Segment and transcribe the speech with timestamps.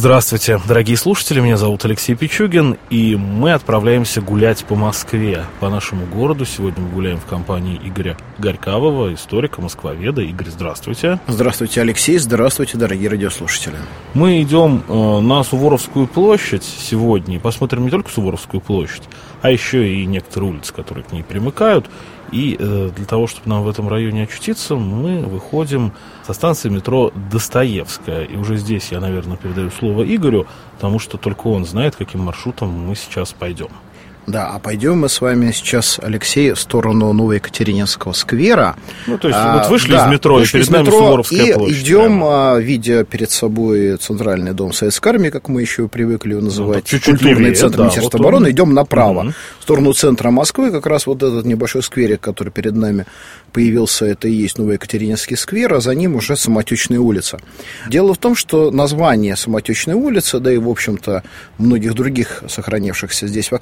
[0.00, 6.06] Здравствуйте, дорогие слушатели, меня зовут Алексей Пичугин, и мы отправляемся гулять по Москве, по нашему
[6.06, 6.46] городу.
[6.46, 10.22] Сегодня мы гуляем в компании Игоря Горькавого, историка, москвоведа.
[10.22, 11.20] Игорь, здравствуйте.
[11.26, 13.76] Здравствуйте, Алексей, здравствуйте, дорогие радиослушатели.
[14.14, 19.02] Мы идем э, на Суворовскую площадь сегодня, и посмотрим не только Суворовскую площадь,
[19.42, 21.90] а еще и некоторые улицы, которые к ней примыкают.
[22.32, 25.92] И э, для того, чтобы нам в этом районе очутиться, мы выходим
[26.26, 28.24] со станции метро Достоевская.
[28.24, 32.70] И уже здесь я, наверное, передаю слово Игорю, потому что только он знает, каким маршрутом
[32.70, 33.68] мы сейчас пойдем.
[34.26, 38.76] Да, а пойдем мы с вами сейчас, Алексей, в сторону Новоекатерининского сквера.
[39.06, 41.42] Ну, то есть, а, вот вышли да, из метро, вышли и перед нами метро, Суворовская
[41.44, 41.82] и площадь.
[41.82, 46.84] идем, а, видя перед собой центральный дом Советской Армии, как мы еще привыкли его называть,
[46.84, 48.52] ну, чуть-чуть культурный левее, центр да, Министерства вот обороны, он...
[48.52, 49.32] идем направо, угу.
[49.58, 53.06] в сторону центра Москвы, как раз вот этот небольшой скверик, который перед нами
[53.52, 57.38] появился, это и есть Новоекатерининский сквер, а за ним уже Самотечная улица.
[57.88, 61.22] Дело в том, что название Самотечной улицы, да и, в общем-то,
[61.58, 63.54] многих других сохранившихся здесь в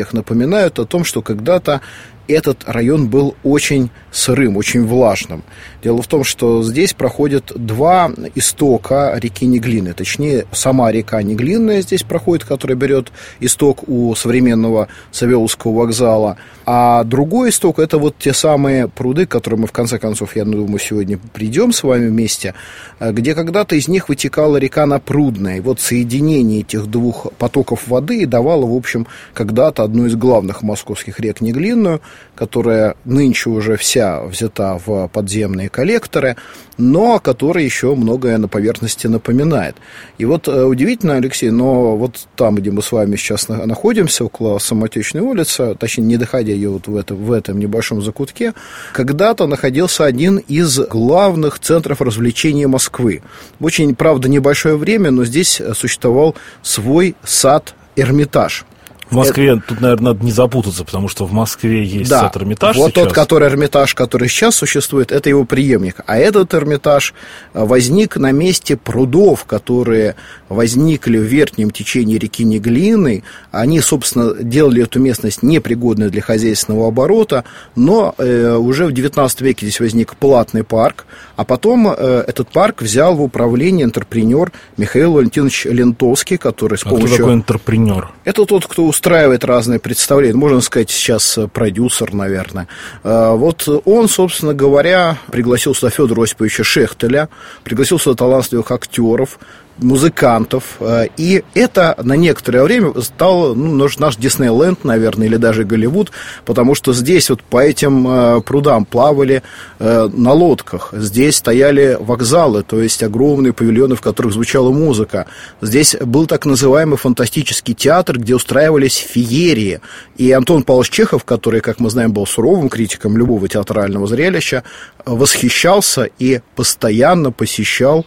[0.00, 1.80] окрестностях, напоминают о том, что когда-то
[2.28, 5.42] этот район был очень сырым, очень влажным.
[5.82, 9.94] Дело в том, что здесь проходят два истока реки Неглины.
[9.94, 16.36] Точнее, сама река Неглинная здесь проходит, которая берет исток у современного Савеловского вокзала.
[16.66, 20.44] А другой исток– это вот те самые пруды, к которым мы, в конце концов, я
[20.44, 22.54] думаю, сегодня придем с вами вместе,
[23.00, 25.56] где когда-то из них вытекала река Напрудная.
[25.56, 31.20] И вот соединение этих двух потоков воды давало, в общем, когда-то одну из главных московских
[31.20, 32.00] рек Неглинную–
[32.40, 36.36] которая нынче уже вся взята в подземные коллекторы,
[36.78, 39.76] но которая еще многое на поверхности напоминает.
[40.16, 44.58] И вот э, удивительно, Алексей, но вот там, где мы с вами сейчас находимся, около
[44.58, 48.54] Самотечной улицы, точнее, не доходя ее вот в, это, в этом небольшом закутке,
[48.94, 53.20] когда-то находился один из главных центров развлечения Москвы.
[53.60, 58.64] Очень, правда, небольшое время, но здесь существовал свой сад Эрмитаж.
[59.10, 59.62] В Москве это...
[59.66, 62.26] тут, наверное, надо не запутаться, потому что в Москве есть да.
[62.26, 63.04] этот Эрмитаж Вот сейчас.
[63.04, 65.96] тот, который Эрмитаж, который сейчас существует, это его преемник.
[66.06, 67.12] А этот Эрмитаж
[67.52, 70.14] э, возник на месте прудов, которые
[70.48, 73.24] возникли в верхнем течении реки Неглины.
[73.50, 77.44] Они, собственно, делали эту местность непригодной для хозяйственного оборота,
[77.74, 81.06] но э, уже в XIX веке здесь возник платный парк,
[81.36, 86.90] а потом э, этот парк взял в управление интерпренер Михаил Валентинович Лентовский, который с а
[86.90, 87.08] помощью...
[87.08, 88.10] кто такой интерпренер?
[88.24, 90.36] Это тот, кто устраивает разные представления.
[90.36, 92.68] Можно сказать, сейчас э, продюсер, наверное.
[93.02, 97.30] Э, вот он, собственно говоря, пригласил сюда Федора Осиповича Шехтеля,
[97.64, 99.38] пригласил сюда талантливых актеров,
[99.82, 100.76] музыкантов.
[100.80, 106.10] Э, и это на некоторое время стало ну, наш Диснейленд, наверное, или даже Голливуд,
[106.44, 109.42] потому что здесь вот по этим э, прудам плавали
[109.78, 110.90] э, на лодках.
[110.92, 115.26] Здесь стояли вокзалы, то есть огромные павильоны, в которых звучала музыка.
[115.60, 119.80] Здесь был так называемый фантастический театр, где устраивались феерии.
[120.16, 124.64] И Антон Павлович Чехов, который, как мы знаем, был суровым критиком любого театрального зрелища,
[125.04, 128.04] восхищался и постоянно посещал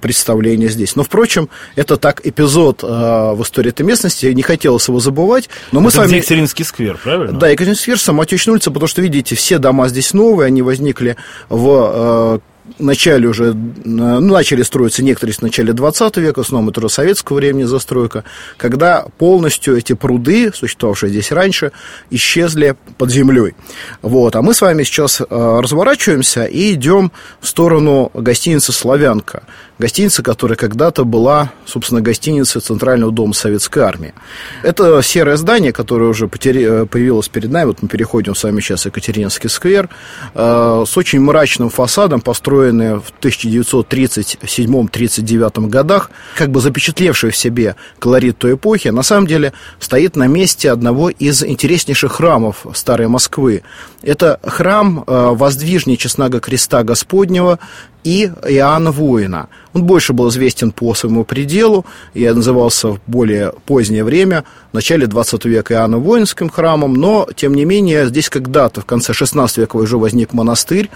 [0.00, 0.96] представления здесь.
[0.96, 5.50] Но, впрочем, это так эпизод э, в истории этой местности, не хотелось его забывать.
[5.70, 6.16] Но мы это с вами...
[6.16, 7.38] Екатеринский сквер, правильно?
[7.38, 11.16] Да, Екатеринский сквер, Самотечная улица, потому что, видите, все дома здесь новые, они возникли
[11.50, 17.36] в э, начале уже, ну, начали строиться некоторые в начале 20 века, основном это советского
[17.36, 18.24] времени застройка,
[18.56, 21.72] когда полностью эти пруды, существовавшие здесь раньше,
[22.10, 23.54] исчезли под землей.
[24.00, 24.36] Вот.
[24.36, 29.44] А мы с вами сейчас э, разворачиваемся и идем в сторону гостиницы «Славянка».
[29.82, 34.14] Гостиница, которая когда-то была, собственно, гостиницей Центрального дома Советской Армии.
[34.62, 36.84] Это серое здание, которое уже потери...
[36.84, 37.66] появилось перед нами.
[37.66, 39.88] Вот мы переходим с вами сейчас в Екатерининский сквер.
[40.36, 48.38] Э, с очень мрачным фасадом, построенный в 1937-39 годах, как бы запечатлевший в себе колорит
[48.38, 53.64] той эпохи, на самом деле стоит на месте одного из интереснейших храмов Старой Москвы.
[54.02, 57.58] Это храм э, воздвижней Честного Креста Господнего,
[58.04, 59.48] и Иоанна Воина.
[59.74, 61.84] Он больше был известен по своему пределу,
[62.14, 67.54] и назывался в более позднее время, в начале 20 века Иоанна Воинским храмом, но, тем
[67.54, 70.90] не менее, здесь когда-то в конце 16 века уже возник монастырь,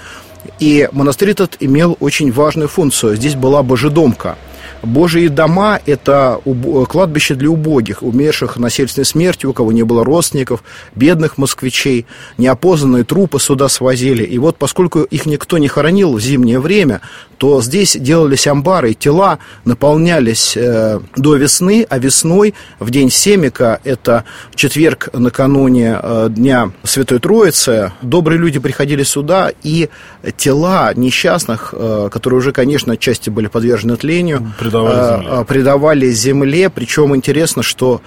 [0.60, 3.16] и монастырь этот имел очень важную функцию.
[3.16, 4.36] Здесь была божедомка–
[4.86, 6.40] Божьи дома– это
[6.88, 10.62] кладбище для убогих, умерших насильственной смертью, у кого не было родственников,
[10.94, 12.06] бедных москвичей,
[12.38, 14.24] неопознанные трупы сюда свозили.
[14.24, 17.00] И вот поскольку их никто не хоронил в зимнее время,
[17.38, 24.24] то здесь делались амбары, тела наполнялись э, до весны, а весной, в день Семика, это
[24.54, 29.90] четверг накануне э, Дня Святой Троицы, добрые люди приходили сюда, и
[30.36, 34.52] тела несчастных, э, которые уже, конечно, отчасти были подвержены тлению,
[34.84, 35.44] предавали э, земле.
[35.44, 36.70] предавали земле.
[36.70, 38.00] Причем интересно, что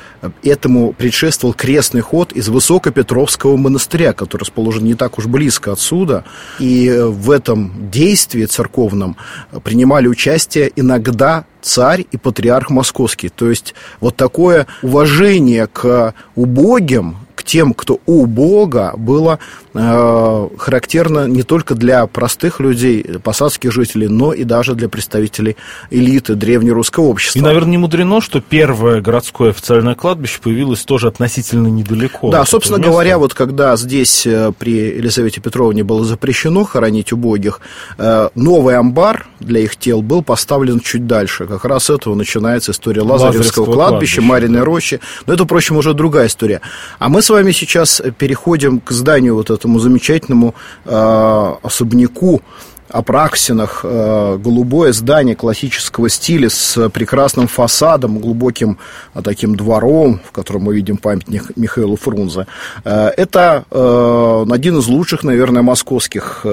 [0.43, 6.23] этому предшествовал крестный ход из Высокопетровского монастыря, который расположен не так уж близко отсюда.
[6.59, 9.17] И в этом действии церковном
[9.63, 13.29] принимали участие иногда царь и патриарх московский.
[13.29, 17.17] То есть вот такое уважение к убогим,
[17.49, 19.39] тем, кто у Бога, было
[19.73, 25.57] э, характерно не только для простых людей, посадских жителей, но и даже для представителей
[25.89, 27.39] элиты древнерусского общества.
[27.39, 32.29] И, наверное, не мудрено, что первое городское официальное кладбище появилось тоже относительно недалеко.
[32.29, 37.61] Да, собственно говоря, вот когда здесь э, при Елизавете Петровне было запрещено хоронить убогих,
[37.97, 41.47] э, новый амбар для их тел был поставлен чуть дальше.
[41.47, 44.99] Как раз с этого начинается история Лазаревского, Лазаревского кладбища, кладбища, Мариной рощи.
[45.25, 46.61] Но это, впрочем, уже другая история.
[46.99, 50.53] А мы с вами сейчас переходим к зданию вот этому замечательному
[50.85, 52.41] э, особняку
[52.89, 58.79] Апраксинах, э, голубое здание классического стиля с прекрасным фасадом, глубоким
[59.13, 62.47] э, таким двором, в котором мы видим памятник Михаилу Фрунзе.
[62.83, 66.45] Э, это один из лучших, наверное, московских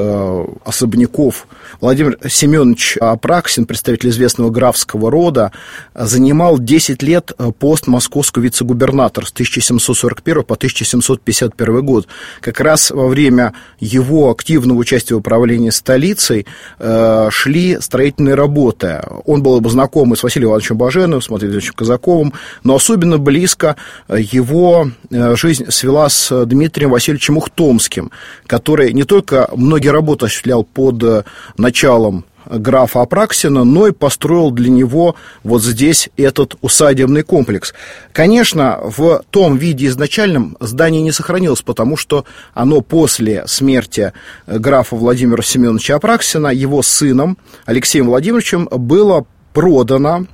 [0.64, 1.46] особняков.
[1.80, 5.52] Владимир Семенович Апраксин, представитель известного графского рода,
[5.94, 12.08] занимал 10 лет пост московского вице-губернатора с 1741 по 1751 год.
[12.40, 16.46] Как раз во время его активного участия в управлении столицей улицей
[16.78, 19.02] э, шли строительные работы.
[19.24, 22.32] Он был бы знаком с Василием Ивановичем Баженовым, с Матвеем Ивановичем Казаковым,
[22.64, 23.76] но особенно близко
[24.08, 28.10] его э, жизнь свела с Дмитрием Васильевичем Ухтомским,
[28.46, 31.24] который не только многие работы осуществлял под э,
[31.56, 37.74] началом графа Апраксина, но и построил для него вот здесь этот усадебный комплекс.
[38.12, 44.12] Конечно, в том виде изначальном здание не сохранилось, потому что оно после смерти
[44.46, 50.26] графа Владимира Семеновича Апраксина его сыном Алексеем Владимировичем было продано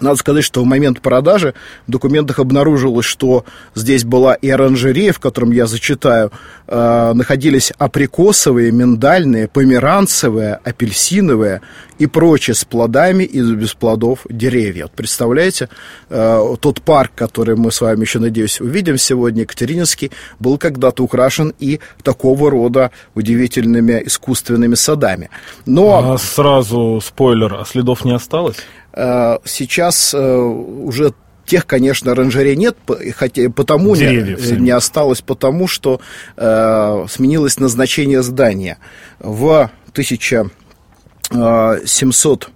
[0.00, 1.54] надо сказать, что в момент продажи
[1.86, 3.44] в документах обнаружилось, что
[3.74, 6.32] здесь была и оранжерея, в котором я зачитаю,
[6.66, 11.60] э, находились априкосовые, миндальные, померанцевые, апельсиновые
[11.98, 14.84] и прочие с плодами и без плодов деревья.
[14.84, 15.68] Вот представляете,
[16.08, 20.10] э, тот парк, который мы с вами еще, надеюсь, увидим сегодня, Екатерининский,
[20.40, 25.30] был когда-то украшен и такого рода удивительными искусственными садами.
[25.66, 26.12] Но...
[26.14, 28.56] А сразу спойлер, а следов не осталось?
[28.94, 31.12] Э, сейчас э, уже
[31.46, 32.76] тех, конечно, оранжерей нет,
[33.16, 36.00] хотя потому Деревьев, не, не осталось, потому что
[36.36, 38.78] э, сменилось назначение здания.
[39.18, 42.50] В 1700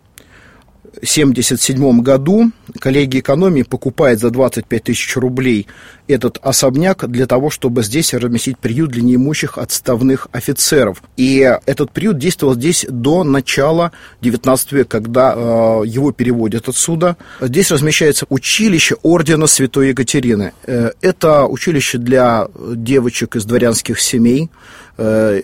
[0.96, 5.66] 1977 году коллегия экономии покупает за 25 тысяч рублей
[6.08, 11.02] этот особняк для того, чтобы здесь разместить приют для неимущих отставных офицеров.
[11.16, 17.16] И этот приют действовал здесь до начала 19 века, когда э, его переводят отсюда.
[17.40, 20.52] Здесь размещается училище ордена Святой Екатерины.
[20.64, 24.50] Э, это училище для девочек из дворянских семей.
[24.96, 25.42] Э,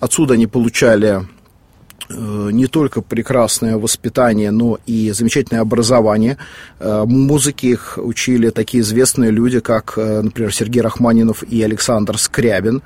[0.00, 1.22] отсюда они получали
[2.16, 6.38] не только прекрасное воспитание, но и замечательное образование.
[6.80, 12.82] Э, музыки их учили такие известные люди, как, э, например, Сергей Рахманинов и Александр Скрябин.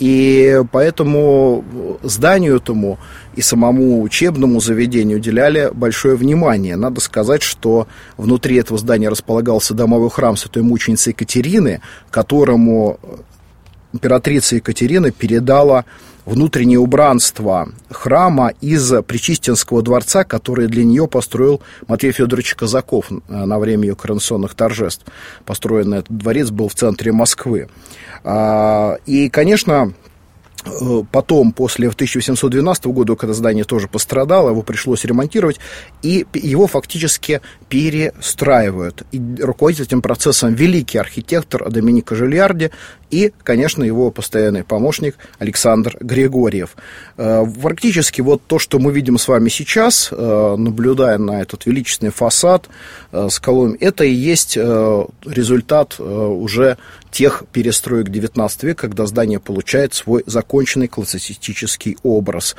[0.00, 1.64] И поэтому
[2.02, 2.98] зданию этому
[3.36, 6.74] и самому учебному заведению уделяли большое внимание.
[6.74, 12.98] Надо сказать, что внутри этого здания располагался домовой храм святой мученицы Екатерины, которому
[13.92, 15.84] императрица Екатерина передала
[16.24, 23.58] внутреннее убранство храма из Причистинского дворца, который для нее построил Матвей Федорович Казаков э, на
[23.58, 25.04] время ее коронационных торжеств.
[25.44, 27.68] Построенный этот дворец был в центре Москвы.
[28.22, 29.92] А, и, конечно,
[31.10, 35.60] потом, после 1812 года, когда здание тоже пострадало, его пришлось ремонтировать,
[36.02, 39.04] и его фактически перестраивают.
[39.12, 42.70] И руководит этим процессом великий архитектор Доминика Жильярди
[43.10, 46.76] и, конечно, его постоянный помощник Александр Григорьев.
[47.16, 52.12] Э, практически вот то, что мы видим с вами сейчас, э, наблюдая на этот величественный
[52.12, 52.68] фасад
[53.12, 56.78] с колоннами, это и есть результат уже
[57.14, 62.56] тех перестроек XIX века, когда здание получает свой законченный классицистический образ.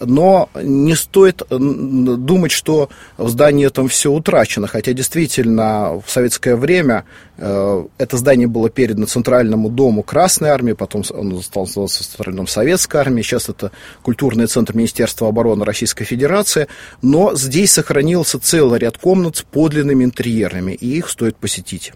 [0.00, 2.88] Но не стоит думать, что
[3.18, 7.04] в здании этом все утрачено, хотя действительно в советское время
[7.36, 12.96] э, это здание было передано Центральному дому Красной Армии, потом он стал называться Центральным Советской
[12.96, 16.66] Армии, сейчас это культурный центр Министерства обороны Российской Федерации,
[17.02, 21.92] но здесь сохранился целый ряд комнат с подлинными интерьерами, и их стоит посетить.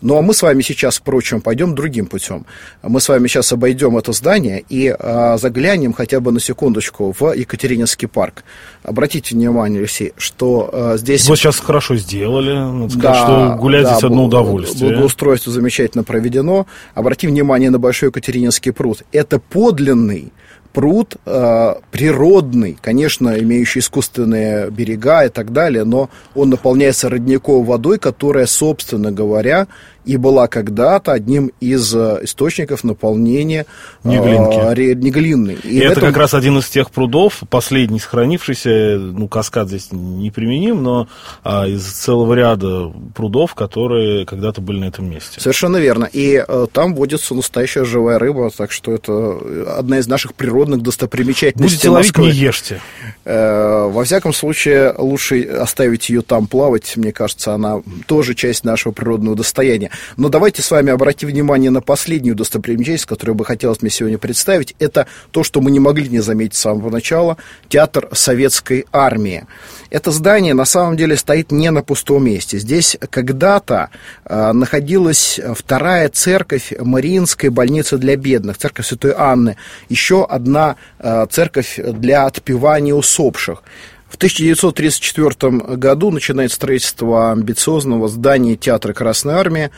[0.00, 2.46] Ну а мы с вами сейчас, впрочем, пойдем другим путем.
[2.82, 7.27] Мы с вами сейчас обойдем это здание и а, заглянем хотя бы на секундочку в
[7.32, 8.44] Екатерининский парк.
[8.82, 11.28] Обратите внимание, Алексей, что а, здесь...
[11.28, 14.90] Вы сейчас хорошо сделали, надо сказать, да, что гулять да, здесь одно удовольствие.
[14.90, 16.66] Благоустройство замечательно проведено.
[16.94, 19.02] Обрати внимание на Большой Екатерининский пруд.
[19.12, 20.32] Это подлинный
[20.78, 27.98] пруд э, природный, конечно, имеющий искусственные берега и так далее, но он наполняется родниковой водой,
[27.98, 29.66] которая, собственно говоря,
[30.08, 33.66] и была когда-то одним из э, источников наполнения
[34.04, 34.56] Неглинки.
[34.56, 35.58] Э, Неглинной.
[35.62, 36.04] И, и это этом...
[36.04, 41.08] как раз один из тех прудов, последний сохранившийся, ну, каскад здесь не применим, но
[41.44, 45.40] а, из целого ряда прудов, которые когда-то были на этом месте.
[45.40, 46.08] Совершенно верно.
[46.10, 49.38] И а, там водится настоящая живая рыба, так что это
[49.76, 52.26] одна из наших природных достопримечательностей Будете ловить, Москвы.
[52.26, 52.80] не ешьте.
[53.24, 58.92] Э, во всяком случае, лучше оставить ее там плавать, мне кажется, она тоже часть нашего
[58.92, 59.90] природного достояния.
[60.16, 64.74] Но давайте с вами обратим внимание на последнюю достопримечательность, которую бы хотелось мне сегодня представить.
[64.78, 67.36] Это то, что мы не могли не заметить с самого начала,
[67.68, 69.46] театр советской армии.
[69.90, 72.58] Это здание на самом деле стоит не на пустом месте.
[72.58, 73.90] Здесь когда-то
[74.24, 79.56] э, находилась вторая церковь Мариинской больницы для бедных, церковь Святой Анны.
[79.88, 80.57] Еще одна
[80.98, 83.62] э, церковь для отпевания усопших.
[84.08, 89.70] В 1934 году начинает строительство амбициозного здания театра Красной Армии.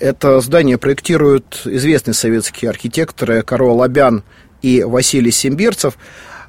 [0.00, 4.22] Это здание проектируют известные советские архитекторы Карл Лобян
[4.62, 5.98] и Василий Симбирцев.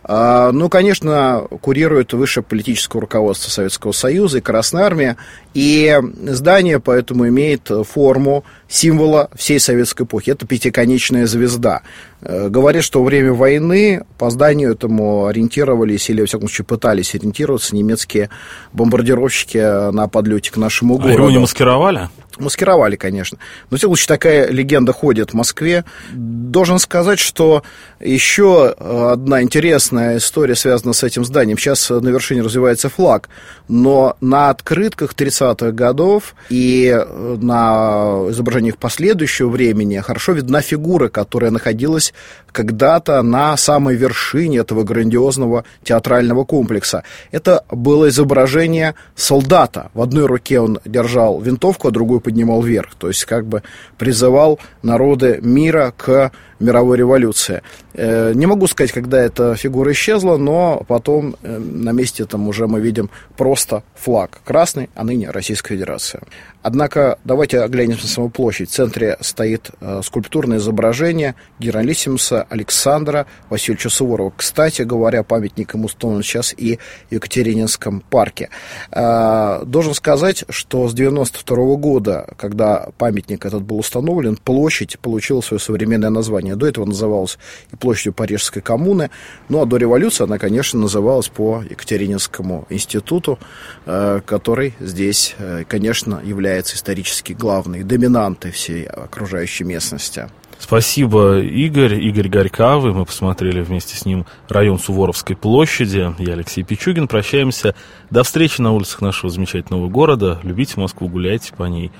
[0.08, 5.18] А, ну, конечно, курирует высшее политическое руководство Советского Союза и Красная Армия,
[5.56, 10.30] и здание поэтому имеет форму символа всей советской эпохи.
[10.30, 11.82] Это пятиконечная звезда.
[12.22, 17.16] Э, говорят, что во время войны по зданию этому ориентировались, или, во всяком случае, пытались
[17.16, 18.30] ориентироваться немецкие
[18.74, 21.10] бомбардировщики на подлете к нашему городу.
[21.10, 22.10] А его не маскировали?
[22.38, 23.38] Маскировали, конечно.
[23.70, 25.86] Но, в всяком случае, такая легенда ходит в Москве.
[26.13, 27.63] Должен сказать, что
[28.00, 31.58] еще одна интересная история связана с этим зданием.
[31.58, 33.30] Сейчас на вершине развивается флаг,
[33.68, 42.13] но на открытках 30-х годов и на изображениях последующего времени хорошо видна фигура, которая находилась
[42.51, 47.04] когда-то на самой вершине этого грандиозного театрального комплекса.
[47.32, 49.89] Это было изображение солдата.
[49.94, 52.96] В одной руке он держал винтовку, а другую поднимал вверх.
[52.96, 53.62] То есть как бы
[53.98, 57.62] призывал народы мира к мировой революции.
[57.94, 62.68] Э, не могу сказать, когда эта фигура исчезла, но потом э, на месте там уже
[62.68, 66.22] мы видим просто флаг красный, а ныне Российская Федерация.
[66.62, 68.70] Однако давайте оглянемся на саму площадь.
[68.70, 74.34] В центре стоит э, скульптурное изображение генералиссимуса Александра Васильевича Суворова.
[74.36, 78.50] Кстати говоря, памятник ему установлен сейчас и в Екатерининском парке.
[78.92, 86.10] Должен сказать, что с 92 года, когда памятник этот был установлен, площадь получила свое современное
[86.10, 86.45] название.
[86.54, 87.40] До этого называлась
[87.74, 89.10] и площадью Парижской коммуны.
[89.50, 93.40] Ну, а до революции она, конечно, называлась по Екатерининскому институту,
[93.86, 100.30] э, который здесь, э, конечно, является исторически главной доминантой всей окружающей местности.
[100.60, 101.96] Спасибо, Игорь.
[101.96, 102.94] Игорь Горькавый.
[102.94, 106.14] Мы посмотрели вместе с ним район Суворовской площади.
[106.18, 107.08] Я Алексей Пичугин.
[107.08, 107.75] Прощаемся.
[108.10, 110.40] До встречи на улицах нашего замечательного города.
[110.44, 111.92] Любите Москву, гуляйте по ней.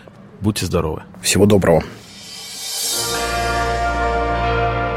[0.42, 1.04] Будьте здоровы.
[1.22, 1.84] Всего доброго.